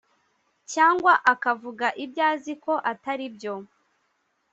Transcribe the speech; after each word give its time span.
cyangwa 0.71 1.13
akavuga 1.33 1.87
ibyo 2.03 2.21
azi 2.31 2.53
ko 2.63 2.73
atari 2.91 3.25
byo 3.35 3.53